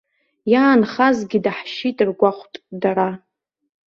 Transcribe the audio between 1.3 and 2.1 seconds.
даҳшьит